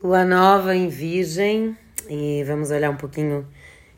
Lua 0.00 0.24
nova 0.24 0.76
em 0.76 0.88
Virgem 0.88 1.76
e 2.08 2.44
vamos 2.44 2.70
olhar 2.70 2.88
um 2.88 2.96
pouquinho 2.96 3.44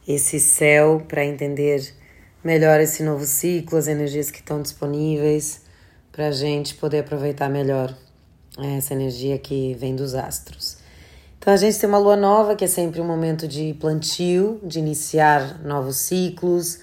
esse 0.08 0.41
céu 0.41 1.04
para 1.07 1.23
entender 1.23 1.92
melhor 2.42 2.80
esse 2.80 3.02
novo 3.02 3.26
ciclo, 3.26 3.76
as 3.76 3.86
energias 3.86 4.31
que 4.31 4.39
estão 4.39 4.63
disponíveis 4.63 5.60
para 6.10 6.28
a 6.28 6.33
gente 6.33 6.75
poder 6.76 7.00
aproveitar 7.00 7.50
melhor 7.50 7.94
essa 8.79 8.95
energia 8.95 9.36
que 9.39 9.75
vem 9.75 9.95
dos 9.95 10.14
astros. 10.14 10.78
Então 11.38 11.52
a 11.52 11.56
gente 11.58 11.78
tem 11.78 11.86
uma 11.86 11.98
lua 11.98 12.16
nova 12.16 12.56
que 12.56 12.64
é 12.64 12.68
sempre 12.68 12.98
um 12.98 13.06
momento 13.06 13.46
de 13.46 13.74
plantio, 13.74 14.58
de 14.62 14.78
iniciar 14.78 15.62
novos 15.62 15.98
ciclos, 15.98 16.78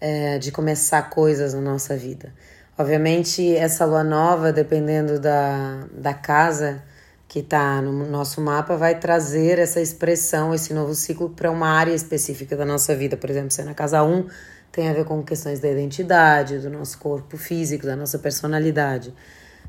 é, 0.00 0.38
de 0.38 0.52
começar 0.52 1.10
coisas 1.10 1.54
na 1.54 1.60
nossa 1.60 1.96
vida. 1.96 2.32
Obviamente, 2.78 3.52
essa 3.56 3.84
lua 3.84 4.04
nova, 4.04 4.52
dependendo 4.52 5.18
da, 5.18 5.88
da 5.92 6.14
casa 6.14 6.84
que 7.30 7.38
está 7.38 7.80
no 7.80 7.92
nosso 8.10 8.40
mapa 8.40 8.76
vai 8.76 8.98
trazer 8.98 9.60
essa 9.60 9.80
expressão, 9.80 10.52
esse 10.52 10.74
novo 10.74 10.92
ciclo 10.96 11.30
para 11.30 11.48
uma 11.48 11.68
área 11.68 11.94
específica 11.94 12.56
da 12.56 12.64
nossa 12.64 12.92
vida. 12.92 13.16
Por 13.16 13.30
exemplo, 13.30 13.52
se 13.52 13.60
é 13.60 13.64
na 13.64 13.72
casa 13.72 14.02
1, 14.02 14.26
tem 14.72 14.88
a 14.88 14.92
ver 14.92 15.04
com 15.04 15.22
questões 15.22 15.60
da 15.60 15.68
identidade, 15.68 16.58
do 16.58 16.68
nosso 16.68 16.98
corpo 16.98 17.36
físico, 17.36 17.86
da 17.86 17.94
nossa 17.94 18.18
personalidade. 18.18 19.14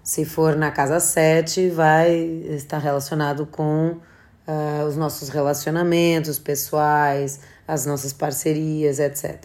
Se 0.03 0.25
for 0.25 0.55
na 0.55 0.71
casa 0.71 0.99
7, 0.99 1.69
vai 1.69 2.11
estar 2.49 2.79
relacionado 2.79 3.45
com 3.45 3.89
uh, 3.91 4.85
os 4.87 4.97
nossos 4.97 5.29
relacionamentos 5.29 6.39
pessoais, 6.39 7.41
as 7.67 7.85
nossas 7.85 8.11
parcerias, 8.11 8.97
etc. 8.97 9.39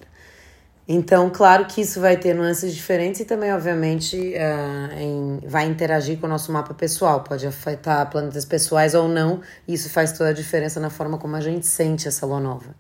Então, 0.89 1.29
claro 1.31 1.67
que 1.67 1.81
isso 1.81 2.01
vai 2.01 2.17
ter 2.17 2.33
nuances 2.33 2.73
diferentes 2.73 3.21
e 3.21 3.25
também, 3.25 3.53
obviamente, 3.53 4.17
uh, 4.17 4.93
em, 4.97 5.41
vai 5.45 5.67
interagir 5.67 6.19
com 6.21 6.27
o 6.27 6.31
nosso 6.31 6.53
mapa 6.53 6.75
pessoal. 6.75 7.25
Pode 7.25 7.45
afetar 7.45 8.09
planetas 8.09 8.45
pessoais 8.45 8.95
ou 8.95 9.09
não, 9.09 9.41
isso 9.67 9.91
faz 9.91 10.13
toda 10.13 10.31
a 10.31 10.33
diferença 10.33 10.79
na 10.79 10.89
forma 10.89 11.19
como 11.19 11.35
a 11.35 11.41
gente 11.41 11.67
sente 11.67 12.07
essa 12.07 12.25
lua 12.25 12.39
nova. 12.39 12.73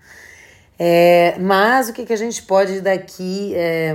É, 0.78 1.36
mas 1.40 1.88
o 1.88 1.92
que, 1.92 2.06
que 2.06 2.12
a 2.12 2.16
gente 2.16 2.42
pode 2.42 2.80
daqui 2.80 3.52
é, 3.56 3.92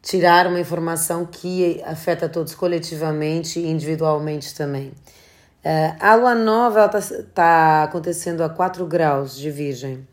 tirar 0.00 0.46
uma 0.46 0.60
informação 0.60 1.26
que 1.26 1.82
afeta 1.84 2.30
todos 2.30 2.54
coletivamente 2.54 3.60
e 3.60 3.66
individualmente 3.66 4.54
também? 4.54 4.90
É, 5.62 5.94
a 6.00 6.14
lua 6.14 6.34
nova 6.34 6.86
está 6.86 7.00
tá 7.34 7.82
acontecendo 7.82 8.42
a 8.42 8.48
4 8.48 8.86
graus 8.86 9.36
de 9.36 9.50
Virgem. 9.50 10.06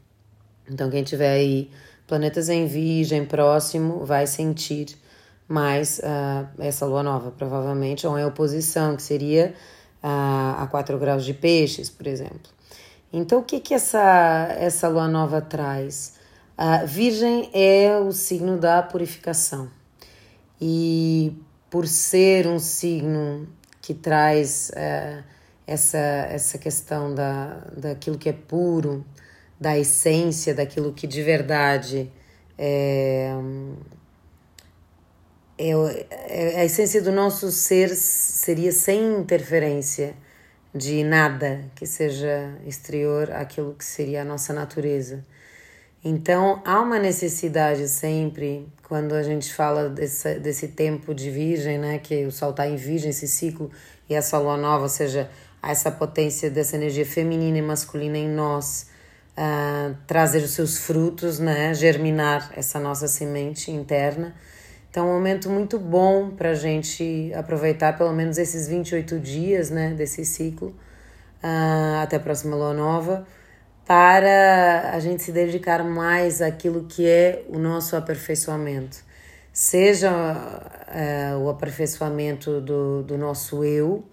Então, 0.69 0.89
quem 0.89 1.03
tiver 1.03 1.31
aí 1.31 1.71
planetas 2.09 2.49
em 2.49 2.65
Virgem 2.65 3.23
próximo 3.23 4.03
vai 4.03 4.25
sentir 4.25 4.97
mais 5.47 5.99
uh, 5.99 6.47
essa 6.57 6.85
lua 6.85 7.03
nova, 7.03 7.31
provavelmente, 7.31 8.05
ou 8.05 8.17
em 8.17 8.25
oposição, 8.25 8.95
que 8.95 9.03
seria 9.03 9.53
uh, 10.03 10.61
a 10.61 10.67
4 10.69 10.97
graus 10.97 11.23
de 11.23 11.35
peixes, 11.35 11.87
por 11.89 12.07
exemplo. 12.07 12.51
Então, 13.13 13.39
o 13.39 13.43
que, 13.43 13.59
que 13.59 13.75
essa, 13.75 14.47
essa 14.59 14.87
lua 14.87 15.07
nova 15.07 15.39
traz? 15.39 16.15
Uh, 16.57 16.85
virgem 16.85 17.49
é 17.53 17.97
o 17.97 18.11
signo 18.11 18.57
da 18.57 18.81
purificação. 18.81 19.69
E 20.59 21.33
por 21.69 21.87
ser 21.87 22.47
um 22.47 22.59
signo 22.59 23.47
que 23.81 23.93
traz 23.93 24.71
uh, 24.71 25.23
essa, 25.65 25.97
essa 25.97 26.57
questão 26.57 27.13
da, 27.13 27.61
daquilo 27.77 28.17
que 28.17 28.29
é 28.29 28.33
puro, 28.33 29.05
da 29.59 29.77
essência 29.77 30.53
daquilo 30.53 30.93
que 30.93 31.05
de 31.05 31.21
verdade 31.21 32.11
é, 32.57 33.33
é, 35.57 35.71
é, 36.27 36.61
a 36.61 36.65
essência 36.65 37.01
do 37.01 37.11
nosso 37.11 37.51
ser 37.51 37.89
seria 37.95 38.71
sem 38.71 39.19
interferência 39.19 40.15
de 40.73 41.03
nada 41.03 41.65
que 41.75 41.85
seja 41.85 42.55
exterior 42.65 43.31
àquilo 43.31 43.73
que 43.73 43.83
seria 43.83 44.21
a 44.21 44.25
nossa 44.25 44.53
natureza. 44.53 45.25
Então 46.03 46.61
há 46.63 46.79
uma 46.79 46.97
necessidade 46.97 47.89
sempre, 47.89 48.67
quando 48.87 49.13
a 49.13 49.23
gente 49.23 49.53
fala 49.53 49.89
desse, 49.89 50.39
desse 50.39 50.69
tempo 50.69 51.13
de 51.13 51.29
virgem, 51.29 51.77
né, 51.77 51.99
que 51.99 52.25
o 52.25 52.31
sol 52.31 52.51
está 52.51 52.65
em 52.65 52.77
virgem, 52.77 53.09
esse 53.09 53.27
ciclo, 53.27 53.69
e 54.09 54.13
essa 54.13 54.37
lua 54.37 54.55
nova, 54.55 54.83
ou 54.83 54.89
seja, 54.89 55.29
essa 55.61 55.91
potência 55.91 56.49
dessa 56.49 56.77
energia 56.77 57.05
feminina 57.05 57.57
e 57.57 57.61
masculina 57.61 58.17
em 58.17 58.29
nós, 58.29 58.87
uh, 59.39 59.95
trazer 60.05 60.43
os 60.43 60.51
seus 60.51 60.77
frutos, 60.77 61.39
né? 61.39 61.73
germinar 61.73 62.51
essa 62.55 62.79
nossa 62.79 63.07
semente 63.07 63.71
interna. 63.71 64.35
Então, 64.89 65.07
é 65.07 65.09
um 65.11 65.13
momento 65.13 65.49
muito 65.49 65.79
bom 65.79 66.31
para 66.31 66.49
a 66.51 66.55
gente 66.55 67.31
aproveitar 67.35 67.97
pelo 67.97 68.11
menos 68.11 68.37
esses 68.37 68.67
28 68.67 69.19
dias 69.19 69.69
né, 69.69 69.93
desse 69.93 70.25
ciclo, 70.25 70.69
uh, 71.43 72.01
até 72.01 72.17
a 72.17 72.19
próxima 72.19 72.55
lua 72.55 72.73
nova, 72.73 73.25
para 73.85 74.91
a 74.93 74.99
gente 74.99 75.23
se 75.23 75.31
dedicar 75.31 75.83
mais 75.83 76.41
àquilo 76.41 76.85
que 76.85 77.07
é 77.07 77.45
o 77.49 77.57
nosso 77.57 77.95
aperfeiçoamento. 77.95 78.97
Seja 79.53 80.11
uh, 80.11 81.37
o 81.39 81.49
aperfeiçoamento 81.49 82.59
do, 82.61 83.03
do 83.03 83.17
nosso 83.17 83.63
eu, 83.63 84.03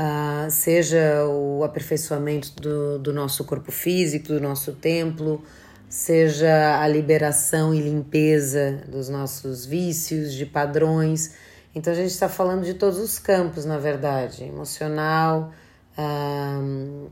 uh, 0.00 0.50
seja 0.50 1.26
o 1.26 1.62
aperfeiçoamento 1.62 2.52
do, 2.56 2.98
do 2.98 3.12
nosso 3.12 3.44
corpo 3.44 3.70
físico, 3.70 4.28
do 4.28 4.40
nosso 4.40 4.72
templo, 4.72 5.42
seja 5.88 6.80
a 6.80 6.88
liberação 6.88 7.74
e 7.74 7.80
limpeza 7.80 8.82
dos 8.88 9.08
nossos 9.08 9.66
vícios, 9.66 10.32
de 10.32 10.46
padrões. 10.46 11.34
Então 11.74 11.92
a 11.92 11.96
gente 11.96 12.10
está 12.10 12.28
falando 12.28 12.64
de 12.64 12.74
todos 12.74 12.98
os 12.98 13.18
campos, 13.18 13.64
na 13.64 13.78
verdade, 13.78 14.44
emocional, 14.44 15.52
um, 15.98 17.08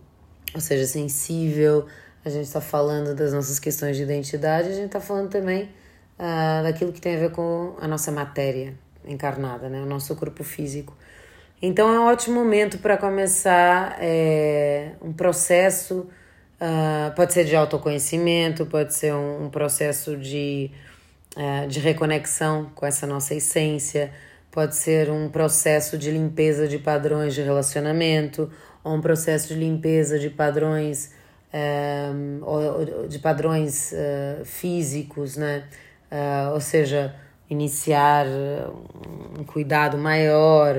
ou 0.55 0.61
seja, 0.61 0.87
sensível. 0.87 1.87
A 2.25 2.31
gente 2.31 2.47
está 2.47 2.61
falando 2.61 3.15
das 3.15 3.33
nossas 3.33 3.59
questões 3.59 3.97
de 3.97 4.03
identidade. 4.03 4.69
A 4.69 4.73
gente 4.73 4.87
está 4.87 5.01
falando 5.01 5.31
também 5.31 5.65
uh, 6.19 6.63
daquilo 6.63 6.93
que 6.93 7.01
tem 7.01 7.17
a 7.17 7.19
ver 7.19 7.31
com 7.31 7.77
a 7.81 7.87
nossa 7.87 8.11
matéria 8.11 8.75
encarnada, 9.05 9.69
né? 9.69 9.81
O 9.81 9.87
nosso 9.87 10.15
corpo 10.17 10.43
físico. 10.43 10.97
Então 11.61 11.93
é 11.93 11.99
um 11.99 12.05
ótimo 12.05 12.37
momento 12.37 12.79
para 12.79 12.97
começar 12.97 13.97
é, 14.01 14.93
um 15.03 15.13
processo, 15.13 16.07
uh, 16.61 17.13
pode 17.17 17.33
ser 17.33 17.45
de 17.45 17.57
autoconhecimento, 17.57 18.65
pode 18.65 18.95
ser 18.95 19.13
um, 19.13 19.47
um 19.47 19.51
processo 19.51 20.17
de, 20.17 20.71
uh, 21.37 21.67
de 21.67 21.81
reconexão 21.81 22.71
com 22.77 22.87
essa 22.87 23.09
nossa 23.09 23.35
essência, 23.35 24.13
pode 24.53 24.77
ser 24.77 25.11
um 25.11 25.29
processo 25.29 25.99
de 25.99 26.13
limpeza 26.13 26.69
de 26.69 26.79
padrões 26.79 27.35
de 27.35 27.43
relacionamento, 27.43 28.49
ou 28.85 28.95
um 28.95 29.01
processo 29.01 29.49
de 29.49 29.55
limpeza 29.55 30.17
de 30.17 30.31
padrões, 30.31 31.13
um, 32.15 33.09
de 33.09 33.19
padrões 33.19 33.93
uh, 33.93 34.45
físicos, 34.45 35.37
né? 35.37 35.65
ou 36.55 36.61
seja, 36.61 37.15
iniciar 37.51 38.27
um 39.39 39.45
cuidado 39.45 39.99
maior 39.99 40.75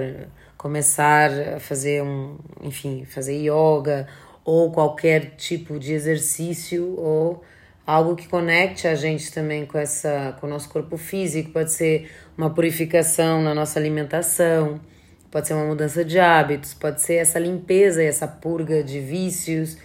começar 0.59 1.31
a 1.55 1.59
fazer 1.59 2.03
um, 2.03 2.37
enfim, 2.61 3.05
fazer 3.05 3.37
yoga 3.37 4.05
ou 4.43 4.69
qualquer 4.73 5.37
tipo 5.37 5.79
de 5.79 5.93
exercício 5.93 6.99
ou 6.99 7.41
algo 7.87 8.13
que 8.13 8.27
conecte 8.27 8.85
a 8.85 8.93
gente 8.93 9.31
também 9.31 9.65
com 9.65 9.77
essa 9.77 10.35
com 10.37 10.47
o 10.47 10.49
nosso 10.49 10.67
corpo 10.67 10.97
físico, 10.97 11.51
pode 11.51 11.71
ser 11.71 12.11
uma 12.37 12.49
purificação 12.49 13.41
na 13.41 13.55
nossa 13.55 13.79
alimentação, 13.79 14.81
pode 15.31 15.47
ser 15.47 15.53
uma 15.53 15.63
mudança 15.63 16.03
de 16.03 16.19
hábitos, 16.19 16.73
pode 16.73 17.01
ser 17.01 17.15
essa 17.15 17.39
limpeza 17.39 18.03
e 18.03 18.07
essa 18.07 18.27
purga 18.27 18.83
de 18.83 18.99
vícios, 18.99 19.77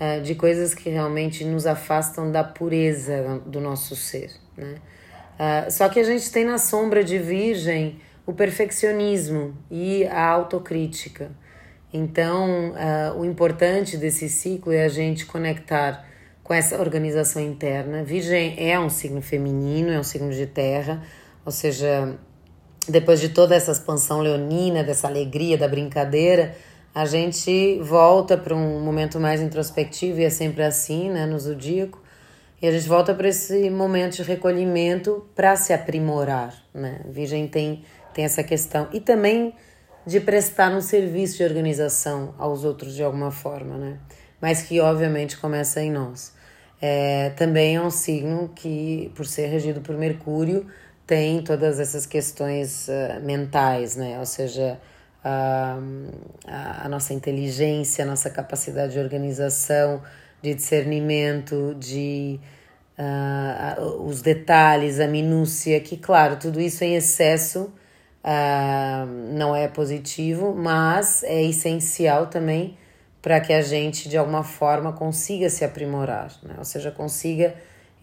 eh, 0.00 0.20
de 0.20 0.34
coisas 0.34 0.74
que 0.74 0.88
realmente 0.88 1.44
nos 1.44 1.66
afastam 1.66 2.32
da 2.32 2.42
pureza 2.42 3.42
do 3.44 3.60
nosso 3.60 3.94
ser, 3.94 4.30
né? 4.56 4.76
Ah, 5.38 5.66
só 5.70 5.90
que 5.90 6.00
a 6.00 6.04
gente 6.04 6.32
tem 6.32 6.44
na 6.44 6.56
sombra 6.56 7.04
de 7.04 7.18
virgem 7.18 8.00
o 8.32 8.34
perfeccionismo 8.34 9.54
e 9.70 10.06
a 10.06 10.26
autocrítica. 10.26 11.30
Então, 11.92 12.70
uh, 12.70 13.20
o 13.20 13.26
importante 13.26 13.98
desse 13.98 14.26
ciclo 14.26 14.72
é 14.72 14.84
a 14.84 14.88
gente 14.88 15.26
conectar 15.26 16.02
com 16.42 16.54
essa 16.54 16.80
organização 16.80 17.42
interna. 17.42 18.02
Virgem 18.02 18.54
é 18.58 18.80
um 18.80 18.88
signo 18.88 19.20
feminino, 19.20 19.90
é 19.90 19.98
um 19.98 20.02
signo 20.02 20.32
de 20.32 20.46
terra, 20.46 21.02
ou 21.44 21.52
seja, 21.52 22.18
depois 22.88 23.20
de 23.20 23.28
toda 23.28 23.54
essa 23.54 23.70
expansão 23.70 24.20
leonina, 24.20 24.82
dessa 24.82 25.06
alegria, 25.06 25.58
da 25.58 25.68
brincadeira, 25.68 26.56
a 26.94 27.04
gente 27.04 27.78
volta 27.82 28.38
para 28.38 28.54
um 28.54 28.80
momento 28.80 29.20
mais 29.20 29.42
introspectivo 29.42 30.20
e 30.20 30.24
é 30.24 30.30
sempre 30.30 30.62
assim, 30.62 31.10
né, 31.10 31.26
no 31.26 31.38
zodíaco. 31.38 32.00
E 32.62 32.66
a 32.66 32.72
gente 32.72 32.88
volta 32.88 33.12
para 33.12 33.28
esse 33.28 33.68
momento 33.68 34.16
de 34.16 34.22
recolhimento 34.22 35.26
para 35.34 35.54
se 35.56 35.72
aprimorar, 35.72 36.54
né? 36.72 37.00
Virgem 37.10 37.48
tem 37.48 37.82
tem 38.14 38.24
essa 38.24 38.42
questão. 38.42 38.88
E 38.92 39.00
também 39.00 39.54
de 40.06 40.20
prestar 40.20 40.72
um 40.72 40.80
serviço 40.80 41.36
de 41.38 41.44
organização 41.44 42.34
aos 42.38 42.64
outros 42.64 42.94
de 42.94 43.02
alguma 43.02 43.30
forma, 43.30 43.76
né? 43.76 43.98
Mas 44.40 44.62
que 44.62 44.80
obviamente 44.80 45.36
começa 45.38 45.80
em 45.80 45.90
nós. 45.90 46.32
É, 46.80 47.30
também 47.30 47.76
é 47.76 47.80
um 47.80 47.90
signo 47.90 48.50
que, 48.54 49.12
por 49.14 49.24
ser 49.24 49.46
regido 49.46 49.80
por 49.80 49.96
Mercúrio, 49.96 50.66
tem 51.06 51.42
todas 51.42 51.78
essas 51.78 52.06
questões 52.06 52.88
uh, 52.88 53.24
mentais, 53.24 53.94
né? 53.94 54.18
Ou 54.18 54.26
seja, 54.26 54.80
a, 55.22 55.78
a, 56.46 56.88
nossa 56.88 57.14
inteligência, 57.14 58.04
a 58.04 58.06
nossa 58.06 58.28
capacidade 58.28 58.94
de 58.94 58.98
organização, 58.98 60.02
de 60.42 60.54
discernimento, 60.54 61.76
de 61.78 62.40
uh, 62.98 64.04
os 64.04 64.20
detalhes, 64.20 64.98
a 64.98 65.06
minúcia, 65.06 65.78
que, 65.80 65.96
claro, 65.96 66.36
tudo 66.36 66.60
isso 66.60 66.82
em 66.82 66.96
excesso 66.96 67.72
uh, 68.24 69.06
não 69.34 69.54
é 69.54 69.68
positivo, 69.68 70.54
mas 70.54 71.22
é 71.24 71.42
essencial 71.42 72.26
também 72.26 72.76
para 73.20 73.40
que 73.40 73.52
a 73.52 73.62
gente, 73.62 74.08
de 74.08 74.16
alguma 74.16 74.42
forma, 74.42 74.92
consiga 74.92 75.48
se 75.48 75.64
aprimorar, 75.64 76.32
né? 76.42 76.54
ou 76.58 76.64
seja, 76.64 76.90
consiga 76.90 77.54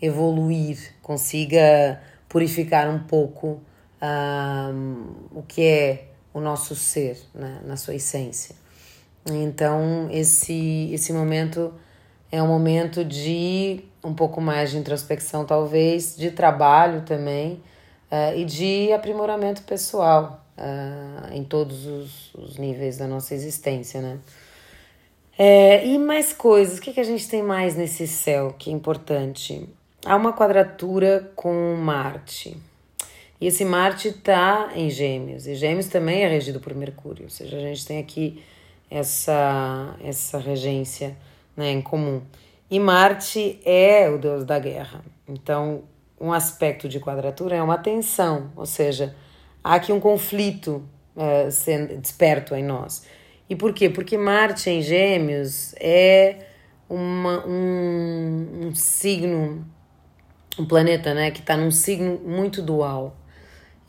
evoluir, 0.01 0.93
consiga 1.01 2.01
purificar 2.29 2.89
um 2.89 2.99
pouco 2.99 3.61
uh, 4.01 5.15
o 5.33 5.43
que 5.43 5.61
é 5.61 6.05
o 6.33 6.39
nosso 6.39 6.73
ser, 6.73 7.19
né? 7.33 7.59
na 7.65 7.75
sua 7.75 7.95
essência. 7.95 8.55
Então, 9.25 10.07
esse, 10.09 10.89
esse 10.93 11.11
momento 11.11 11.73
é 12.31 12.41
um 12.41 12.47
momento 12.47 13.03
de 13.03 13.83
um 14.01 14.13
pouco 14.13 14.39
mais 14.39 14.71
de 14.71 14.77
introspecção, 14.77 15.43
talvez, 15.45 16.15
de 16.15 16.31
trabalho 16.31 17.01
também 17.01 17.61
uh, 18.11 18.37
e 18.37 18.45
de 18.45 18.91
aprimoramento 18.91 19.63
pessoal 19.63 20.45
uh, 20.57 21.33
em 21.33 21.43
todos 21.43 21.85
os, 21.85 22.33
os, 22.35 22.57
níveis 22.57 22.97
da 22.97 23.07
nossa 23.07 23.33
existência, 23.33 24.01
né? 24.01 24.19
É, 25.37 25.85
e 25.85 25.97
mais 25.97 26.33
coisas, 26.33 26.79
o 26.79 26.81
que, 26.81 26.91
que 26.91 26.99
a 26.99 27.03
gente 27.03 27.29
tem 27.29 27.41
mais 27.41 27.73
nesse 27.73 28.05
céu 28.05 28.53
que 28.57 28.69
é 28.69 28.73
importante? 28.73 29.69
Há 30.05 30.15
uma 30.17 30.33
quadratura 30.33 31.31
com 31.33 31.75
Marte. 31.75 32.57
E 33.39 33.47
esse 33.47 33.63
Marte 33.63 34.09
está 34.09 34.71
em 34.75 34.89
Gêmeos, 34.89 35.47
e 35.47 35.55
Gêmeos 35.55 35.87
também 35.87 36.23
é 36.23 36.27
regido 36.27 36.59
por 36.59 36.75
Mercúrio, 36.75 37.23
ou 37.23 37.29
seja, 37.29 37.55
a 37.55 37.61
gente 37.61 37.85
tem 37.85 37.99
aqui 37.99 38.43
essa, 38.91 39.95
essa 40.03 40.37
regência 40.37 41.15
né, 41.55 41.71
em 41.71 41.81
comum. 41.81 42.21
E 42.69 42.79
Marte 42.79 43.59
é 43.63 44.09
o 44.09 44.17
deus 44.17 44.43
da 44.43 44.59
guerra. 44.59 45.03
Então, 45.27 45.83
um 46.19 46.33
aspecto 46.33 46.89
de 46.89 46.99
quadratura 46.99 47.55
é 47.55 47.63
uma 47.63 47.77
tensão, 47.77 48.51
ou 48.55 48.65
seja, 48.65 49.15
há 49.63 49.75
aqui 49.75 49.91
um 49.91 49.99
conflito 49.99 50.83
uh, 51.15 51.51
sendo 51.51 51.97
desperto 51.97 52.55
em 52.55 52.63
nós. 52.63 53.05
E 53.49 53.55
por 53.55 53.73
quê? 53.73 53.89
Porque 53.89 54.17
Marte 54.17 54.69
em 54.69 54.81
Gêmeos 54.81 55.73
é 55.79 56.37
uma, 56.89 57.45
um, 57.47 58.67
um 58.67 58.75
signo, 58.75 59.65
um 60.57 60.65
planeta 60.65 61.13
né, 61.13 61.31
que 61.31 61.39
está 61.39 61.55
num 61.55 61.71
signo 61.71 62.19
muito 62.19 62.61
dual. 62.61 63.15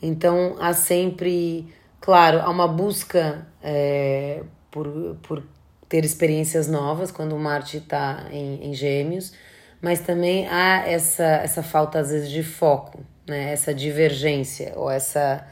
Então 0.01 0.55
há 0.59 0.73
sempre, 0.73 1.67
claro, 1.99 2.39
há 2.39 2.49
uma 2.49 2.67
busca 2.67 3.47
é, 3.61 4.43
por, 4.71 5.17
por 5.21 5.43
ter 5.87 6.05
experiências 6.05 6.67
novas 6.67 7.11
quando 7.11 7.35
Marte 7.37 7.77
está 7.77 8.27
em, 8.31 8.69
em 8.69 8.73
Gêmeos, 8.73 9.33
mas 9.81 9.99
também 9.99 10.47
há 10.47 10.87
essa, 10.87 11.23
essa 11.23 11.63
falta, 11.63 11.99
às 11.99 12.11
vezes, 12.11 12.29
de 12.29 12.43
foco, 12.43 12.99
né? 13.27 13.51
essa 13.51 13.73
divergência 13.73 14.73
ou 14.75 14.91
essa, 14.91 15.45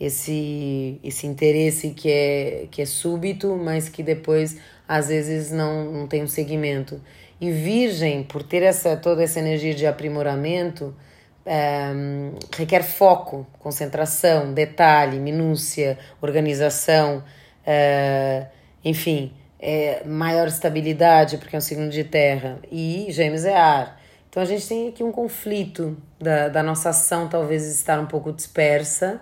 esse, 0.00 0.98
esse 1.02 1.26
interesse 1.26 1.90
que 1.90 2.10
é, 2.10 2.66
que 2.70 2.82
é 2.82 2.86
súbito, 2.86 3.56
mas 3.56 3.88
que 3.88 4.02
depois, 4.02 4.58
às 4.86 5.08
vezes, 5.08 5.52
não, 5.52 5.84
não 5.92 6.06
tem 6.06 6.22
um 6.24 6.28
segmento. 6.28 7.00
E 7.40 7.52
Virgem, 7.52 8.24
por 8.24 8.42
ter 8.42 8.62
essa, 8.64 8.96
toda 8.96 9.22
essa 9.22 9.38
energia 9.38 9.72
de 9.72 9.86
aprimoramento, 9.86 10.94
é, 11.46 11.92
requer 12.56 12.82
foco, 12.82 13.46
concentração, 13.60 14.52
detalhe, 14.52 15.20
minúcia, 15.20 15.96
organização, 16.20 17.22
é, 17.64 18.46
enfim, 18.84 19.32
é, 19.58 20.02
maior 20.04 20.48
estabilidade, 20.48 21.38
porque 21.38 21.56
é 21.56 21.58
um 21.58 21.62
signo 21.62 21.88
de 21.88 22.04
terra, 22.04 22.58
e 22.70 23.06
gêmeos 23.10 23.44
é 23.44 23.56
ar. 23.56 24.00
Então 24.28 24.42
a 24.42 24.46
gente 24.46 24.68
tem 24.68 24.88
aqui 24.88 25.02
um 25.02 25.12
conflito 25.12 25.96
da, 26.20 26.48
da 26.48 26.62
nossa 26.62 26.90
ação, 26.90 27.28
talvez 27.28 27.66
estar 27.66 27.98
um 27.98 28.06
pouco 28.06 28.32
dispersa, 28.32 29.20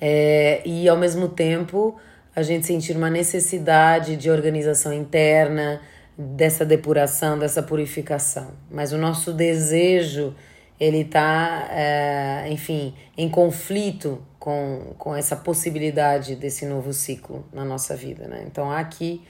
é, 0.00 0.62
e 0.64 0.88
ao 0.88 0.96
mesmo 0.96 1.28
tempo 1.28 1.96
a 2.34 2.42
gente 2.42 2.66
sentir 2.66 2.96
uma 2.96 3.10
necessidade 3.10 4.16
de 4.16 4.30
organização 4.30 4.92
interna, 4.92 5.80
dessa 6.16 6.64
depuração, 6.64 7.38
dessa 7.38 7.62
purificação. 7.62 8.52
Mas 8.70 8.92
o 8.92 8.98
nosso 8.98 9.32
desejo, 9.32 10.34
ele 10.78 11.00
está, 11.00 11.68
é, 11.70 12.46
enfim, 12.50 12.94
em 13.16 13.28
conflito 13.28 14.22
com, 14.44 14.92
com 14.98 15.16
essa 15.16 15.34
possibilidade 15.34 16.36
desse 16.36 16.66
novo 16.66 16.92
ciclo 16.92 17.46
na 17.50 17.64
nossa 17.64 17.96
vida, 17.96 18.28
né? 18.28 18.44
Então 18.46 18.70
há 18.70 18.78
aqui, 18.78 19.22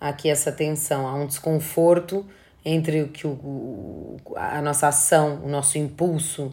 há 0.00 0.08
aqui 0.08 0.30
essa 0.30 0.50
tensão, 0.50 1.06
há 1.06 1.14
um 1.16 1.26
desconforto 1.26 2.24
entre 2.64 3.02
o 3.02 3.08
que 3.08 3.26
o, 3.26 4.16
a 4.34 4.62
nossa 4.62 4.88
ação, 4.88 5.42
o 5.44 5.50
nosso 5.50 5.76
impulso 5.76 6.46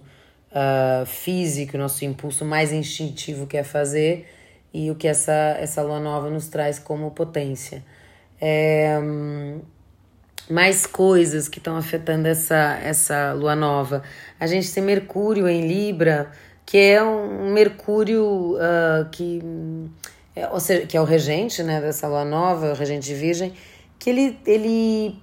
uh, 0.52 1.06
físico, 1.06 1.78
o 1.78 1.80
nosso 1.80 2.04
impulso 2.04 2.44
mais 2.44 2.74
instintivo 2.74 3.48
que 3.48 3.56
é 3.56 3.64
fazer 3.64 4.28
e 4.74 4.92
o 4.92 4.96
que 4.96 5.08
essa, 5.08 5.56
essa 5.58 5.82
lua 5.82 6.02
nova 6.02 6.30
nos 6.30 6.50
traz 6.50 6.80
como 6.80 7.12
potência. 7.12 7.82
É, 8.42 9.00
mais 10.50 10.86
coisas 10.86 11.48
que 11.48 11.60
estão 11.60 11.78
afetando 11.78 12.28
essa, 12.28 12.78
essa 12.84 13.32
lua 13.32 13.56
nova. 13.56 14.04
A 14.38 14.48
gente 14.48 14.74
tem 14.74 14.84
Mercúrio 14.84 15.48
em 15.48 15.66
Libra 15.66 16.30
que 16.72 16.78
é 16.78 17.04
um 17.04 17.52
Mercúrio 17.52 18.56
uh, 18.56 19.10
que, 19.12 19.42
é, 20.34 20.48
ou 20.48 20.60
seja, 20.62 20.88
que 20.88 20.96
é 20.96 21.02
o 21.02 21.04
regente 21.04 21.62
né, 21.62 21.82
dessa 21.82 22.08
lua 22.08 22.24
nova, 22.24 22.72
o 22.72 22.74
regente 22.74 23.08
de 23.08 23.14
Virgem, 23.14 23.54
que 24.00 24.10
ele, 24.10 24.40
ele. 24.46 25.20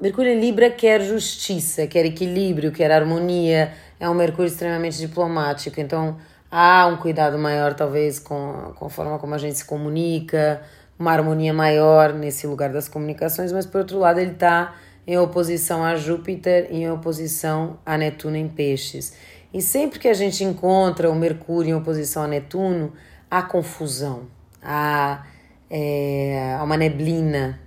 Mercúrio 0.00 0.32
em 0.32 0.40
Libra 0.40 0.70
quer 0.70 1.00
justiça, 1.00 1.86
quer 1.86 2.04
equilíbrio, 2.04 2.72
quer 2.72 2.90
harmonia, 2.90 3.72
é 4.00 4.10
um 4.10 4.14
Mercúrio 4.14 4.48
extremamente 4.48 4.98
diplomático, 4.98 5.80
então 5.80 6.16
há 6.50 6.84
um 6.88 6.96
cuidado 6.96 7.38
maior, 7.38 7.74
talvez, 7.74 8.18
com, 8.18 8.72
com 8.74 8.86
a 8.86 8.90
forma 8.90 9.20
como 9.20 9.36
a 9.36 9.38
gente 9.38 9.58
se 9.58 9.64
comunica, 9.64 10.62
uma 10.98 11.12
harmonia 11.12 11.54
maior 11.54 12.12
nesse 12.12 12.44
lugar 12.44 12.72
das 12.72 12.88
comunicações, 12.88 13.52
mas 13.52 13.66
por 13.66 13.82
outro 13.82 14.00
lado 14.00 14.18
ele 14.18 14.32
está 14.32 14.74
em 15.06 15.16
oposição 15.16 15.84
a 15.84 15.94
Júpiter 15.94 16.66
e 16.72 16.78
em 16.78 16.90
oposição 16.90 17.78
a 17.86 17.96
Netuno 17.96 18.36
em 18.36 18.48
Peixes. 18.48 19.12
E 19.52 19.60
sempre 19.60 19.98
que 19.98 20.08
a 20.08 20.14
gente 20.14 20.42
encontra 20.42 21.10
o 21.10 21.14
Mercúrio 21.14 21.70
em 21.70 21.74
oposição 21.74 22.22
a 22.22 22.28
Netuno, 22.28 22.92
há 23.30 23.42
confusão, 23.42 24.28
há, 24.62 25.26
é, 25.70 26.58
uma 26.62 26.76
neblina. 26.76 27.60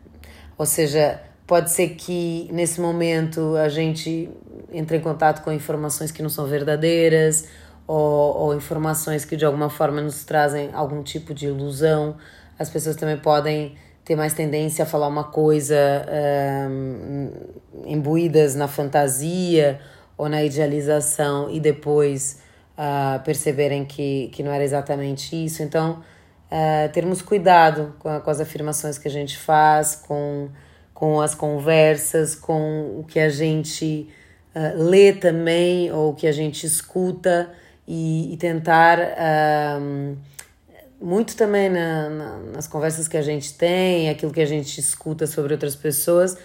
Ou 0.58 0.66
seja, 0.66 1.22
pode 1.46 1.72
ser 1.72 1.90
que 1.90 2.50
nesse 2.52 2.82
momento 2.82 3.56
a 3.56 3.70
gente 3.70 4.30
entre 4.72 4.98
em 4.98 5.00
contato 5.00 5.44
com 5.44 5.52
informações 5.52 6.12
que 6.12 6.24
não 6.24 6.30
são 6.30 6.48
verdadeiras 6.48 7.48
ou, 7.88 8.38
ou 8.38 8.56
informações 8.56 9.24
que 9.24 9.36
de 9.36 9.46
alguma 9.46 9.70
forma 9.70 10.02
nos 10.02 10.24
trazem 10.26 10.72
algum 10.74 11.04
tipo 11.04 11.34
de 11.34 11.46
ilusão. 11.48 12.16
As 12.58 12.70
pessoas 12.70 12.96
também 12.96 13.18
podem 13.18 13.76
ter 14.04 14.16
mais 14.16 14.34
tendência 14.34 14.84
a 14.84 14.86
falar 14.86 15.08
uma 15.08 15.26
coisa 15.26 15.76
um, 16.70 17.32
imbuídas 17.86 18.56
na 18.56 18.68
fantasia 18.68 19.80
ou 20.18 20.30
na 20.30 20.44
idealização 20.44 21.50
e 21.50 21.60
depois 21.60 22.40
uh, 22.78 23.24
perceberem 23.24 23.86
que, 23.86 24.30
que 24.32 24.44
não 24.44 24.52
era 24.52 24.64
exatamente 24.64 25.36
isso. 25.36 25.64
Então, 25.64 26.04
uh, 26.52 26.92
termos 26.92 27.22
cuidado 27.22 27.96
com, 28.00 28.20
com 28.20 28.30
as 28.30 28.40
afirmações 28.40 28.98
que 28.98 29.08
a 29.08 29.12
gente 29.12 29.38
faz, 29.38 29.96
com, 29.96 30.50
com 30.94 31.20
as 31.20 31.36
conversas, 31.36 32.36
com 32.36 33.00
o 33.00 33.04
que 33.04 33.20
a 33.20 33.30
gente 33.30 34.10
uh, 34.56 34.84
lê 34.84 35.14
também 35.14 35.92
ou 35.92 36.12
o 36.12 36.16
que 36.16 36.28
a 36.28 36.32
gente 36.32 36.66
escuta 36.66 37.52
e, 37.88 38.34
e 38.34 38.38
tentar. 38.38 39.00
muito 41.00 41.36
também 41.36 41.70
na, 41.70 42.10
na, 42.10 42.38
nas 42.54 42.68
conversas 42.68 43.08
que 43.08 43.18
a 43.18 43.22
gente 43.22 43.54
tem, 43.54 44.10
aquilo 44.10 44.32
que 44.32 44.42
a 44.42 44.46
gente 44.46 44.80
escuta 44.80 45.28
sobre 45.28 45.54
outras 45.54 45.76
pessoas, 45.76 46.36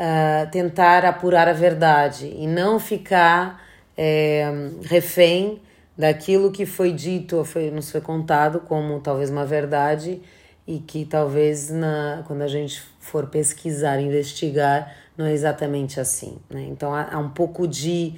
uh, 0.00 0.50
tentar 0.50 1.04
apurar 1.04 1.46
a 1.46 1.52
verdade 1.52 2.34
e 2.34 2.46
não 2.46 2.80
ficar 2.80 3.62
é, 3.96 4.50
refém 4.82 5.60
daquilo 5.96 6.50
que 6.50 6.64
foi 6.64 6.92
dito 6.92 7.36
ou 7.36 7.44
foi, 7.44 7.70
nos 7.70 7.90
foi 7.90 8.00
contado 8.00 8.60
como 8.60 8.98
talvez 9.00 9.28
uma 9.28 9.44
verdade 9.44 10.22
e 10.66 10.78
que 10.78 11.04
talvez 11.04 11.68
na, 11.68 12.22
quando 12.26 12.40
a 12.40 12.48
gente 12.48 12.82
for 12.98 13.26
pesquisar, 13.26 14.00
investigar, 14.00 14.94
não 15.18 15.26
é 15.26 15.32
exatamente 15.32 16.00
assim. 16.00 16.38
Né? 16.48 16.66
Então 16.70 16.94
há, 16.94 17.12
há 17.12 17.18
um 17.18 17.28
pouco 17.28 17.68
de. 17.68 18.14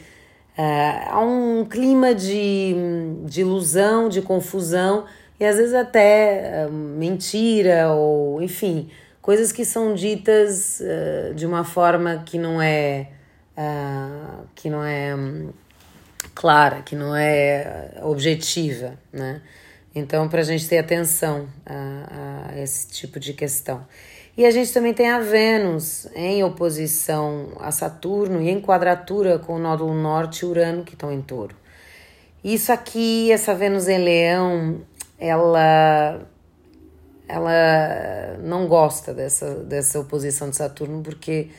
Uh, 0.56 1.08
há 1.10 1.20
um 1.20 1.64
clima 1.64 2.14
de, 2.14 2.74
de 3.24 3.40
ilusão, 3.40 4.08
de 4.08 4.20
confusão 4.20 5.06
e 5.40 5.44
às 5.46 5.56
vezes 5.56 5.72
até 5.74 6.66
uh, 6.68 6.70
mentira 6.70 7.90
ou 7.90 8.40
enfim 8.42 8.90
coisas 9.22 9.52
que 9.52 9.64
são 9.64 9.94
ditas 9.94 10.80
uh, 10.80 11.32
de 11.34 11.46
uma 11.46 11.64
forma 11.64 12.22
que 12.26 12.36
não 12.36 12.60
é 12.60 13.08
uh, 13.56 14.44
que 14.54 14.68
não 14.68 14.84
é 14.84 15.14
um, 15.14 15.50
clara, 16.34 16.82
que 16.82 16.96
não 16.96 17.14
é 17.14 17.92
objetiva, 18.02 18.98
né? 19.12 19.40
Então, 19.94 20.28
para 20.28 20.40
a 20.40 20.44
gente 20.44 20.66
ter 20.68 20.78
atenção 20.78 21.46
a, 21.66 22.50
a 22.50 22.60
esse 22.60 22.88
tipo 22.88 23.20
de 23.20 23.34
questão. 23.34 23.86
E 24.36 24.46
a 24.46 24.50
gente 24.50 24.72
também 24.72 24.94
tem 24.94 25.10
a 25.10 25.20
Vênus 25.20 26.06
em 26.14 26.42
oposição 26.42 27.52
a 27.60 27.70
Saturno 27.70 28.40
e 28.40 28.48
em 28.48 28.60
quadratura 28.60 29.38
com 29.38 29.56
o 29.56 29.58
nódulo 29.58 29.92
norte 29.92 30.40
e 30.40 30.46
Urano, 30.46 30.82
que 30.82 30.94
estão 30.94 31.12
em 31.12 31.20
touro. 31.20 31.54
Isso 32.42 32.72
aqui, 32.72 33.30
essa 33.30 33.54
Vênus 33.54 33.86
em 33.86 33.98
Leão, 33.98 34.80
ela 35.18 36.26
ela 37.28 38.36
não 38.42 38.66
gosta 38.66 39.14
dessa, 39.14 39.54
dessa 39.56 40.00
oposição 40.00 40.50
de 40.50 40.56
Saturno 40.56 41.02
porque 41.02 41.50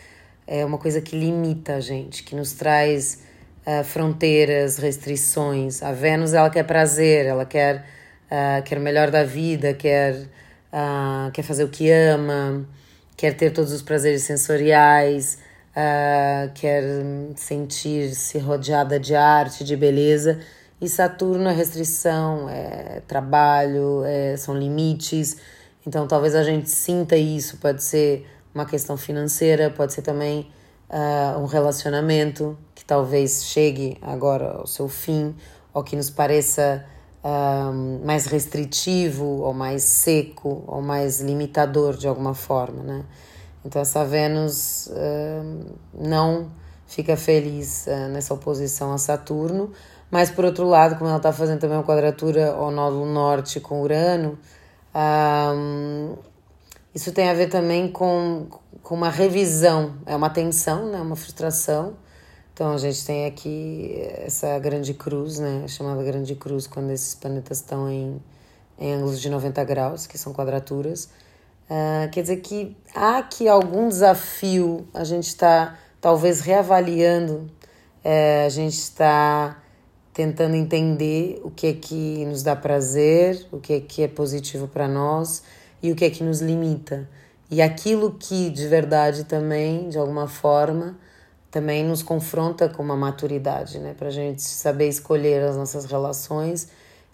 é 0.45 0.65
uma 0.65 0.77
coisa 0.77 1.01
que 1.01 1.17
limita 1.17 1.75
a 1.75 1.79
gente, 1.79 2.23
que 2.23 2.35
nos 2.35 2.53
traz 2.53 3.23
uh, 3.65 3.83
fronteiras, 3.83 4.77
restrições. 4.77 5.81
A 5.81 5.91
Vênus 5.91 6.33
ela 6.33 6.49
quer 6.49 6.63
prazer, 6.63 7.25
ela 7.25 7.45
quer 7.45 7.85
uh, 8.29 8.63
quer 8.63 8.77
o 8.77 8.81
melhor 8.81 9.09
da 9.09 9.23
vida, 9.23 9.73
quer 9.73 10.15
uh, 10.15 11.31
quer 11.31 11.43
fazer 11.43 11.63
o 11.63 11.69
que 11.69 11.89
ama, 11.91 12.67
quer 13.15 13.33
ter 13.35 13.51
todos 13.51 13.71
os 13.71 13.81
prazeres 13.81 14.23
sensoriais, 14.23 15.37
uh, 15.71 16.51
quer 16.53 16.83
sentir-se 17.35 18.37
rodeada 18.39 18.99
de 18.99 19.15
arte, 19.15 19.63
de 19.63 19.75
beleza. 19.75 20.39
E 20.83 20.89
Saturno 20.89 21.47
é 21.47 21.53
restrição, 21.53 22.49
é 22.49 23.01
trabalho, 23.07 24.03
é, 24.03 24.35
são 24.35 24.53
limites. 24.53 25.37
Então 25.87 26.05
talvez 26.05 26.35
a 26.35 26.43
gente 26.43 26.69
sinta 26.69 27.15
isso, 27.15 27.55
pode 27.55 27.81
ser 27.81 28.27
uma 28.53 28.65
questão 28.65 28.97
financeira, 28.97 29.69
pode 29.69 29.93
ser 29.93 30.01
também 30.01 30.51
uh, 30.89 31.39
um 31.39 31.45
relacionamento 31.45 32.57
que 32.75 32.83
talvez 32.83 33.45
chegue 33.45 33.97
agora 34.01 34.57
ao 34.57 34.67
seu 34.67 34.89
fim, 34.89 35.33
ou 35.73 35.85
que 35.85 35.95
nos 35.95 36.09
pareça 36.09 36.83
um, 37.23 38.01
mais 38.05 38.25
restritivo, 38.25 39.23
ou 39.23 39.53
mais 39.53 39.83
seco, 39.83 40.65
ou 40.67 40.81
mais 40.81 41.21
limitador 41.21 41.95
de 41.95 42.09
alguma 42.09 42.33
forma, 42.33 42.83
né? 42.83 43.05
Então 43.63 43.81
essa 43.81 44.03
Vênus 44.03 44.87
uh, 44.87 45.77
não 45.93 46.51
fica 46.85 47.15
feliz 47.15 47.87
uh, 47.87 48.09
nessa 48.09 48.33
oposição 48.33 48.91
a 48.91 48.97
Saturno, 48.97 49.71
mas 50.13 50.29
por 50.29 50.45
outro 50.45 50.67
lado, 50.67 50.95
como 50.95 51.09
ela 51.09 51.17
está 51.17 51.33
fazendo 51.33 51.59
também 51.59 51.75
uma 51.75 51.83
quadratura 51.83 52.51
ao 52.51 52.69
nódulo 52.69 53.03
norte 53.03 53.59
com 53.59 53.81
Urano, 53.81 54.37
um, 54.95 56.15
isso 56.93 57.11
tem 57.11 57.31
a 57.31 57.33
ver 57.33 57.49
também 57.49 57.91
com, 57.91 58.45
com 58.83 58.93
uma 58.93 59.09
revisão, 59.09 59.95
é 60.05 60.15
uma 60.15 60.29
tensão, 60.29 60.85
né? 60.85 61.01
uma 61.01 61.15
frustração, 61.15 61.95
então 62.53 62.73
a 62.73 62.77
gente 62.77 63.03
tem 63.03 63.25
aqui 63.25 64.07
essa 64.17 64.59
grande 64.59 64.93
cruz, 64.93 65.39
né, 65.39 65.67
chamada 65.67 66.03
grande 66.03 66.35
cruz, 66.35 66.67
quando 66.67 66.91
esses 66.91 67.15
planetas 67.15 67.57
estão 67.57 67.89
em, 67.89 68.21
em 68.77 68.93
ângulos 68.93 69.19
de 69.19 69.31
90 69.31 69.63
graus, 69.63 70.05
que 70.05 70.15
são 70.15 70.31
quadraturas. 70.31 71.05
Uh, 71.67 72.07
quer 72.11 72.21
dizer 72.21 72.37
que 72.37 72.77
há 72.93 73.17
aqui 73.17 73.47
algum 73.47 73.87
desafio, 73.87 74.87
a 74.93 75.03
gente 75.03 75.29
está 75.29 75.75
talvez 75.99 76.39
reavaliando, 76.41 77.49
é, 78.03 78.45
a 78.45 78.49
gente 78.49 78.77
está 78.77 79.62
tentando 80.13 80.55
entender 80.55 81.41
o 81.43 81.49
que 81.49 81.67
é 81.67 81.73
que 81.73 82.25
nos 82.25 82.43
dá 82.43 82.55
prazer, 82.55 83.47
o 83.51 83.59
que 83.59 83.73
é 83.73 83.79
que 83.79 84.03
é 84.03 84.07
positivo 84.07 84.67
para 84.67 84.87
nós 84.87 85.43
e 85.81 85.91
o 85.91 85.95
que 85.95 86.05
é 86.05 86.09
que 86.09 86.23
nos 86.23 86.39
limita. 86.39 87.09
E 87.49 87.61
aquilo 87.61 88.11
que 88.11 88.49
de 88.49 88.67
verdade 88.67 89.23
também, 89.23 89.89
de 89.89 89.97
alguma 89.97 90.27
forma, 90.27 90.97
também 91.49 91.83
nos 91.83 92.01
confronta 92.01 92.69
com 92.69 92.81
uma 92.81 92.95
maturidade, 92.95 93.77
né? 93.79 93.93
Para 93.93 94.07
a 94.07 94.11
gente 94.11 94.41
saber 94.41 94.87
escolher 94.87 95.43
as 95.43 95.55
nossas 95.55 95.85
relações 95.85 96.67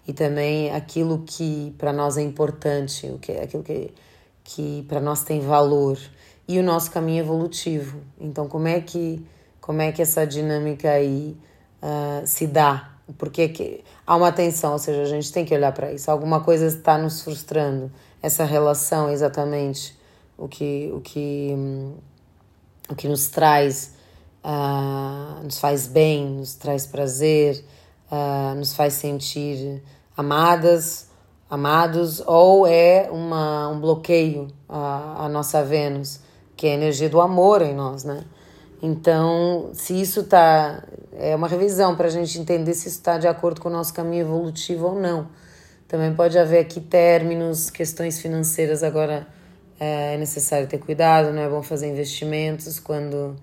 e 0.06 0.12
também 0.12 0.70
aquilo 0.70 1.22
que 1.26 1.74
para 1.76 1.92
nós 1.92 2.16
é 2.16 2.22
importante, 2.22 3.06
o 3.06 3.18
que 3.18 3.32
aquilo 3.32 3.62
que, 3.62 3.92
que 4.42 4.84
para 4.88 5.00
nós 5.00 5.22
tem 5.22 5.40
valor 5.40 5.98
e 6.48 6.58
o 6.58 6.62
nosso 6.62 6.90
caminho 6.90 7.20
evolutivo. 7.20 8.00
Então, 8.18 8.48
como 8.48 8.66
é 8.66 8.80
que 8.80 9.24
como 9.60 9.82
é 9.82 9.92
que 9.92 10.02
essa 10.02 10.26
dinâmica 10.26 10.90
aí 10.90 11.36
uh, 11.82 12.26
se 12.26 12.46
dá? 12.46 12.89
Porque 13.18 13.48
que 13.48 13.84
há 14.06 14.16
uma 14.16 14.32
tensão, 14.32 14.72
ou 14.72 14.78
seja, 14.78 15.02
a 15.02 15.06
gente 15.06 15.32
tem 15.32 15.44
que 15.44 15.54
olhar 15.54 15.72
para 15.72 15.92
isso. 15.92 16.10
Alguma 16.10 16.40
coisa 16.40 16.66
está 16.66 16.98
nos 16.98 17.22
frustrando. 17.22 17.90
Essa 18.22 18.44
relação, 18.44 19.10
exatamente, 19.10 19.98
o 20.36 20.48
que 20.48 20.90
o 20.94 21.00
que 21.00 21.54
o 22.88 22.94
que 22.94 23.08
nos 23.08 23.28
traz 23.28 23.94
uh, 24.44 25.42
nos 25.42 25.58
faz 25.58 25.86
bem, 25.86 26.26
nos 26.26 26.54
traz 26.54 26.86
prazer, 26.86 27.64
uh, 28.10 28.54
nos 28.54 28.74
faz 28.74 28.94
sentir 28.94 29.82
amadas, 30.16 31.08
amados, 31.48 32.22
ou 32.26 32.66
é 32.66 33.08
uma, 33.10 33.68
um 33.68 33.80
bloqueio 33.80 34.48
a, 34.68 35.24
a 35.24 35.28
nossa 35.28 35.62
Vênus, 35.64 36.20
que 36.56 36.66
é 36.66 36.72
a 36.72 36.74
energia 36.74 37.08
do 37.08 37.20
amor 37.20 37.62
em 37.62 37.74
nós, 37.74 38.04
né? 38.04 38.24
Então, 38.82 39.70
se 39.74 40.00
isso 40.00 40.24
tá. 40.24 40.82
É 41.12 41.34
uma 41.34 41.48
revisão 41.48 41.96
para 41.96 42.06
a 42.06 42.10
gente 42.10 42.38
entender 42.38 42.72
se 42.74 42.88
isso 42.88 42.98
está 42.98 43.18
de 43.18 43.26
acordo 43.26 43.60
com 43.60 43.68
o 43.68 43.72
nosso 43.72 43.92
caminho 43.92 44.22
evolutivo 44.22 44.86
ou 44.86 45.00
não. 45.00 45.28
Também 45.88 46.14
pode 46.14 46.38
haver 46.38 46.60
aqui 46.60 46.80
términos, 46.80 47.68
questões 47.68 48.20
financeiras. 48.20 48.82
Agora 48.82 49.26
é 49.80 50.16
necessário 50.18 50.68
ter 50.68 50.78
cuidado, 50.78 51.32
não 51.32 51.42
é 51.42 51.48
bom 51.48 51.62
fazer 51.62 51.88
investimentos 51.88 52.78
quando 52.78 53.34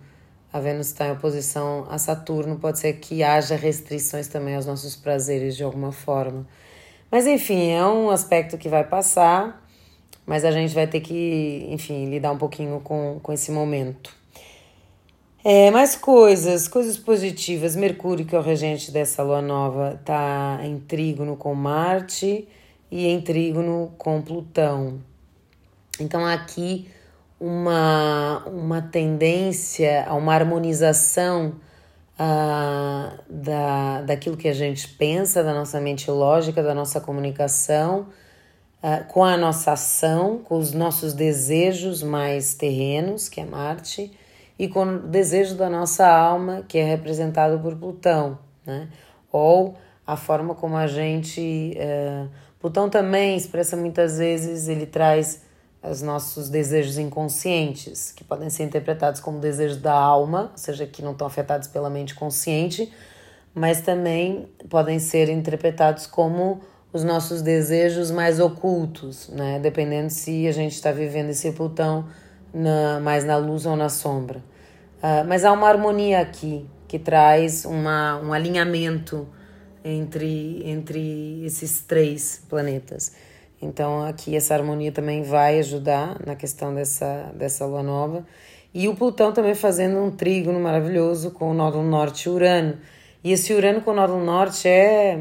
a 0.54 0.60
Vênus 0.60 0.88
está 0.88 1.08
em 1.08 1.12
oposição 1.12 1.86
a 1.90 1.98
Saturno, 1.98 2.58
pode 2.58 2.80
ser 2.80 2.94
que 2.94 3.22
haja 3.22 3.56
restrições 3.56 4.28
também 4.28 4.56
aos 4.56 4.66
nossos 4.66 4.96
prazeres 4.96 5.58
de 5.58 5.64
alguma 5.64 5.92
forma. 5.92 6.48
Mas 7.12 7.26
enfim, 7.28 7.72
é 7.72 7.86
um 7.86 8.10
aspecto 8.10 8.58
que 8.58 8.70
vai 8.70 8.84
passar, 8.84 9.68
mas 10.26 10.46
a 10.46 10.52
gente 10.52 10.74
vai 10.74 10.88
ter 10.88 11.02
que, 11.02 11.68
enfim, 11.70 12.06
lidar 12.10 12.32
um 12.32 12.38
pouquinho 12.38 12.80
com, 12.82 13.20
com 13.22 13.34
esse 13.34 13.52
momento. 13.52 14.16
É, 15.50 15.72
mais 15.72 15.96
coisas, 15.96 16.68
coisas 16.68 16.98
positivas. 16.98 17.74
Mercúrio, 17.74 18.26
que 18.26 18.36
é 18.36 18.38
o 18.38 18.42
regente 18.42 18.92
dessa 18.92 19.24
lua 19.24 19.42
nova, 19.42 19.98
está 19.98 20.60
em 20.62 20.78
trígono 20.78 21.38
com 21.38 21.56
Marte 21.56 22.46
e 22.92 23.08
em 23.08 23.22
trígono 23.22 23.94
com 23.98 24.22
Plutão. 24.22 25.00
Então 26.02 26.26
aqui 26.26 26.90
uma, 27.40 28.44
uma 28.46 28.82
tendência 28.82 30.04
a 30.06 30.16
uma 30.16 30.34
harmonização 30.34 31.54
uh, 32.20 33.18
da, 33.30 34.02
daquilo 34.02 34.36
que 34.36 34.50
a 34.50 34.54
gente 34.54 34.86
pensa, 34.96 35.42
da 35.42 35.54
nossa 35.54 35.80
mente 35.80 36.12
lógica, 36.12 36.62
da 36.62 36.76
nossa 36.76 37.00
comunicação, 37.00 38.08
uh, 38.84 39.08
com 39.08 39.24
a 39.24 39.38
nossa 39.38 39.72
ação, 39.72 40.40
com 40.40 40.58
os 40.58 40.74
nossos 40.74 41.14
desejos 41.14 42.04
mais 42.04 42.54
terrenos, 42.54 43.30
que 43.30 43.40
é 43.40 43.46
Marte, 43.46 44.12
e 44.60 44.68
com 44.68 44.84
o 44.84 45.00
desejo 45.00 45.56
da 45.56 45.70
nossa 45.70 46.08
alma, 46.08 46.64
que 46.68 46.78
é 46.78 46.84
representado 46.84 47.60
por 47.60 47.76
Plutão, 47.76 48.40
né? 48.66 48.90
ou 49.32 49.76
a 50.06 50.16
forma 50.16 50.56
como 50.56 50.76
a 50.76 50.88
gente. 50.88 51.78
Uh, 51.78 52.30
Plutão 52.60 52.90
também 52.90 53.38
expressa 53.38 53.78
muitas 53.78 54.18
vezes, 54.18 54.68
ele 54.68 54.88
traz 54.88 55.44
os 55.84 56.02
nossos 56.02 56.50
desejos 56.50 56.98
inconscientes, 56.98 58.12
que 58.12 58.24
podem 58.24 58.50
ser 58.50 58.64
interpretados 58.64 59.22
como 59.22 59.40
desejos 59.40 59.78
da 59.78 59.94
alma, 59.94 60.50
ou 60.52 60.58
seja, 60.58 60.88
que 60.88 61.04
não 61.04 61.12
estão 61.12 61.28
afetados 61.28 61.68
pela 61.68 61.90
mente 61.90 62.16
consciente, 62.16 62.92
mas 63.54 63.82
também 63.82 64.50
podem 64.70 64.98
ser 64.98 65.30
interpretados 65.30 66.08
como 66.08 66.62
os 66.92 67.04
nossos 67.04 67.44
desejos 67.44 68.10
mais 68.10 68.40
ocultos, 68.40 69.30
né? 69.30 69.60
Dependendo 69.60 70.10
se 70.10 70.48
a 70.48 70.52
gente 70.52 70.74
está 70.74 70.92
vivendo 70.92 71.30
esse 71.30 71.52
Plutão 71.52 72.06
na, 72.54 73.00
mais 73.00 73.24
na 73.24 73.38
luz 73.38 73.66
ou 73.66 73.76
na 73.76 73.90
sombra. 73.90 74.40
Uh, 74.98 75.28
mas 75.28 75.46
há 75.46 75.52
uma 75.52 75.68
harmonia 75.68 76.20
aqui 76.20 76.66
que 76.88 76.98
traz 76.98 77.66
uma, 77.66 78.20
um 78.20 78.34
alinhamento 78.34 79.28
entre, 79.84 80.62
entre 80.66 81.46
esses 81.46 81.82
três 81.82 82.44
planetas. 82.50 83.16
Então 83.62 84.04
aqui 84.04 84.36
essa 84.36 84.54
harmonia 84.54 84.92
também 84.92 85.24
vai 85.24 85.60
ajudar 85.60 86.18
na 86.26 86.36
questão 86.36 86.74
dessa, 86.74 87.32
dessa 87.36 87.66
lua 87.66 87.84
nova. 87.84 88.26
E 88.74 88.88
o 88.88 88.96
Plutão 88.96 89.32
também 89.32 89.56
fazendo 89.56 89.98
um 89.98 90.12
trígono 90.12 90.60
maravilhoso 90.60 91.32
com 91.32 91.52
o 91.52 91.54
nódulo 91.54 91.84
norte 91.84 92.30
Urano. 92.30 92.78
E 93.24 93.32
esse 93.32 93.54
Urano 93.54 93.82
com 93.82 93.92
o 93.92 93.96
nódulo 93.96 94.24
norte 94.24 94.68
é, 94.68 95.20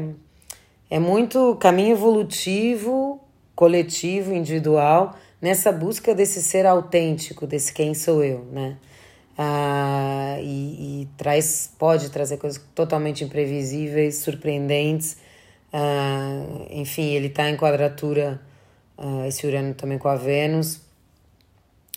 é 0.89 0.99
muito 0.99 1.55
caminho 1.55 1.93
evolutivo, 1.93 3.19
coletivo, 3.55 4.33
individual, 4.33 5.15
nessa 5.41 5.71
busca 5.71 6.13
desse 6.15 6.41
ser 6.41 6.65
autêntico, 6.65 7.45
desse 7.47 7.73
quem 7.73 7.93
sou 7.93 8.23
eu, 8.23 8.45
né? 8.51 8.77
Ah, 9.37 10.37
e, 10.41 11.03
e 11.03 11.09
traz, 11.17 11.71
pode 11.77 12.09
trazer 12.09 12.37
coisas 12.37 12.61
totalmente 12.73 13.23
imprevisíveis, 13.23 14.15
surpreendentes, 14.17 15.17
Uh, 15.73 16.65
enfim, 16.69 17.13
ele 17.13 17.27
está 17.27 17.49
em 17.49 17.57
quadratura, 17.57 18.39
uh, 18.97 19.25
esse 19.25 19.45
Urano 19.45 19.73
também 19.73 19.97
com 19.97 20.07
a 20.07 20.15
Vênus. 20.15 20.81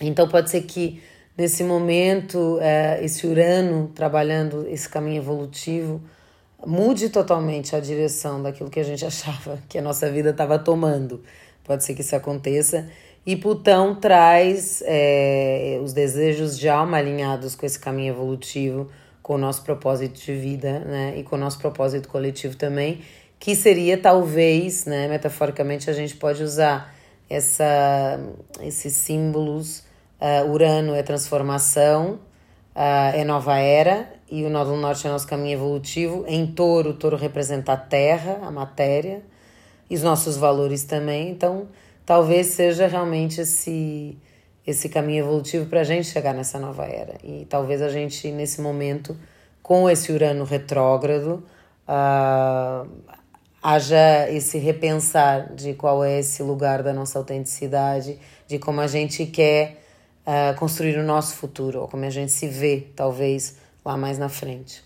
Então 0.00 0.28
pode 0.28 0.50
ser 0.50 0.62
que 0.62 1.02
nesse 1.37 1.62
momento 1.62 2.56
uh, 2.56 3.02
esse 3.02 3.26
Urano 3.26 3.88
trabalhando 3.94 4.66
esse 4.68 4.88
caminho 4.88 5.18
evolutivo 5.18 6.02
mude 6.66 7.09
totalmente 7.09 7.75
a 7.75 7.80
direção 7.80 8.42
daquilo 8.42 8.70
que 8.70 8.80
a 8.80 8.85
gente 8.85 9.04
achava 9.06 9.59
que 9.68 9.78
a 9.78 9.82
nossa 9.82 10.11
vida 10.11 10.30
estava 10.30 10.59
tomando. 10.59 11.23
Pode 11.64 11.85
ser 11.85 11.94
que 11.94 12.00
isso 12.00 12.16
aconteça. 12.16 12.88
E 13.26 13.36
Plutão 13.36 13.94
traz 13.94 14.82
é, 14.86 15.78
os 15.82 15.92
desejos 15.92 16.58
de 16.58 16.68
alma 16.68 16.96
alinhados 16.96 17.54
com 17.54 17.66
esse 17.66 17.78
caminho 17.78 18.14
evolutivo, 18.14 18.88
com 19.22 19.34
o 19.34 19.38
nosso 19.38 19.62
propósito 19.62 20.18
de 20.18 20.34
vida, 20.34 20.80
né? 20.80 21.14
E 21.16 21.22
com 21.22 21.36
o 21.36 21.38
nosso 21.38 21.58
propósito 21.58 22.08
coletivo 22.08 22.56
também, 22.56 23.02
que 23.38 23.54
seria 23.54 23.98
talvez, 23.98 24.86
né? 24.86 25.06
Metaforicamente, 25.06 25.90
a 25.90 25.92
gente 25.92 26.16
pode 26.16 26.42
usar 26.42 26.94
essa, 27.28 28.18
esses 28.62 28.94
símbolos. 28.94 29.84
Uh, 30.20 30.50
Urano 30.50 30.94
é 30.94 31.02
transformação, 31.02 32.18
uh, 32.74 33.14
é 33.14 33.24
nova 33.24 33.58
era, 33.58 34.12
e 34.30 34.44
o 34.44 34.50
Nódulo 34.50 34.76
Norte 34.78 35.06
é 35.06 35.10
nosso 35.10 35.26
caminho 35.26 35.54
evolutivo. 35.54 36.24
Em 36.26 36.46
touro, 36.46 36.90
o 36.90 36.94
touro 36.94 37.16
representa 37.16 37.72
a 37.72 37.76
terra, 37.76 38.40
a 38.42 38.50
matéria, 38.50 39.22
e 39.88 39.94
os 39.94 40.02
nossos 40.02 40.36
valores 40.36 40.84
também. 40.84 41.30
Então, 41.30 41.68
talvez 42.11 42.49
seja 42.49 42.88
realmente 42.88 43.40
esse, 43.40 44.19
esse 44.67 44.88
caminho 44.88 45.21
evolutivo 45.21 45.67
para 45.67 45.83
a 45.83 45.85
gente 45.85 46.09
chegar 46.09 46.35
nessa 46.35 46.59
nova 46.59 46.85
era. 46.85 47.14
E 47.23 47.47
talvez 47.49 47.81
a 47.81 47.88
gente, 47.88 48.33
nesse 48.33 48.61
momento, 48.61 49.17
com 49.62 49.88
esse 49.88 50.11
Urano 50.11 50.43
retrógrado, 50.43 51.47
uh, 51.87 52.90
haja 53.62 54.29
esse 54.29 54.59
repensar 54.59 55.55
de 55.55 55.75
qual 55.75 56.02
é 56.02 56.19
esse 56.19 56.43
lugar 56.43 56.83
da 56.83 56.93
nossa 56.93 57.17
autenticidade, 57.17 58.19
de 58.49 58.59
como 58.59 58.81
a 58.81 58.88
gente 58.88 59.25
quer 59.26 59.81
uh, 60.26 60.59
construir 60.59 60.99
o 60.99 61.05
nosso 61.05 61.37
futuro, 61.37 61.83
ou 61.83 61.87
como 61.87 62.05
a 62.05 62.11
gente 62.11 62.33
se 62.33 62.49
vê, 62.49 62.88
talvez, 62.97 63.55
lá 63.85 63.97
mais 63.97 64.19
na 64.19 64.29
frente. 64.29 64.83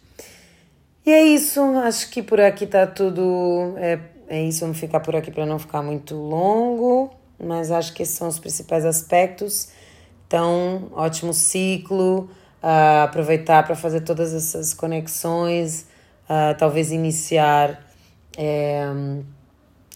E 1.06 1.10
é 1.10 1.22
isso, 1.22 1.60
acho 1.78 2.10
que 2.10 2.22
por 2.22 2.38
aqui 2.38 2.66
tá 2.66 2.86
tudo. 2.86 3.74
É, 3.78 3.98
é 4.28 4.42
isso, 4.42 4.60
vamos 4.60 4.78
ficar 4.78 5.00
por 5.00 5.14
aqui 5.14 5.30
para 5.30 5.46
não 5.46 5.58
ficar 5.58 5.82
muito 5.82 6.14
longo, 6.14 7.10
mas 7.38 7.70
acho 7.70 7.92
que 7.92 8.02
esses 8.02 8.14
são 8.14 8.28
os 8.28 8.38
principais 8.38 8.84
aspectos. 8.84 9.68
Então, 10.26 10.88
ótimo 10.92 11.34
ciclo, 11.34 12.30
uh, 12.62 13.04
aproveitar 13.04 13.64
para 13.64 13.76
fazer 13.76 14.00
todas 14.00 14.32
essas 14.32 14.72
conexões, 14.72 15.86
uh, 16.28 16.56
talvez 16.58 16.90
iniciar, 16.90 17.84
é, 18.36 18.84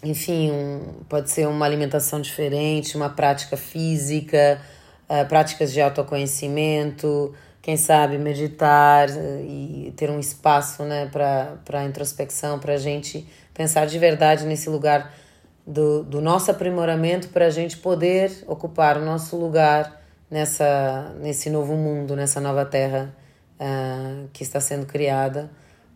enfim, 0.05 0.53
um, 0.53 1.03
pode 1.09 1.31
ser 1.31 1.49
uma 1.49 1.65
alimentação 1.65 2.21
diferente, 2.21 2.97
uma 2.97 3.09
prática 3.11 3.57
física, 3.57 4.61
uh, 5.09 5.27
práticas 5.29 5.73
de 5.73 5.81
autoconhecimento, 5.81 7.35
quem 7.63 7.77
sabe 7.77 8.17
meditar 8.17 9.09
e 9.11 9.93
ter 9.97 10.09
um 10.11 10.19
espaço 10.19 10.85
né, 10.85 11.11
para 11.13 11.85
introspecção, 11.85 12.59
para 12.59 12.75
a 12.75 12.79
gente 12.79 13.27
pensar 13.59 13.87
de 13.87 13.99
verdade 13.99 14.47
nesse 14.47 14.71
lugar 14.71 15.13
do, 15.67 16.05
do 16.05 16.21
nosso 16.21 16.49
aprimoramento, 16.49 17.29
para 17.29 17.47
a 17.47 17.51
gente 17.51 17.77
poder 17.77 18.45
ocupar 18.47 18.97
o 18.97 19.05
nosso 19.05 19.37
lugar 19.37 20.01
nessa, 20.31 21.13
nesse 21.21 21.51
novo 21.51 21.75
mundo, 21.75 22.15
nessa 22.15 22.41
nova 22.41 22.65
terra 22.65 23.13
uh, 23.59 24.29
que 24.33 24.45
está 24.45 24.61
sendo 24.61 24.87
criada, 24.87 25.51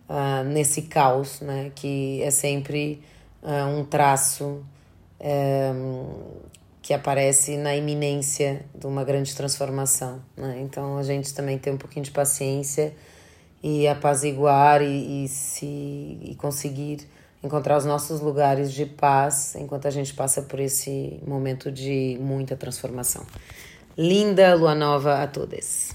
uh, 0.09 0.43
nesse 0.45 0.83
caos, 0.83 1.41
né, 1.41 1.71
que 1.73 2.21
é 2.25 2.33
sempre 2.33 3.01
uh, 3.43 3.69
um 3.69 3.85
traço 3.85 4.65
que 6.83 6.93
aparece 6.93 7.57
na 7.57 7.77
iminência 7.77 8.67
de 8.75 8.89
uma 8.89 9.05
grande 9.05 9.37
transformação. 9.37 10.21
Né? 10.37 10.59
Então 10.63 10.99
a 10.99 11.05
gente 11.05 11.33
também 11.33 11.57
tem 11.57 11.73
um 11.73 11.77
pouquinho 11.77 12.05
de 12.05 12.11
paciência 12.11 12.93
e 13.63 13.87
apaziguar 13.87 14.83
e, 14.83 15.25
e 15.25 15.29
se 15.29 15.65
e 15.65 16.35
conseguir 16.37 17.07
encontrar 17.43 17.77
os 17.77 17.85
nossos 17.85 18.21
lugares 18.21 18.73
de 18.73 18.87
paz 18.87 19.55
enquanto 19.57 19.87
a 19.87 19.91
gente 19.91 20.15
passa 20.15 20.43
por 20.43 20.61
esse 20.61 21.21
momento 21.27 21.71
de 21.71 22.17
muita 22.21 22.57
transformação. 22.57 23.27
Linda 23.99 24.55
lua 24.55 24.75
nova 24.75 25.23
a 25.23 25.27
todos. 25.27 25.91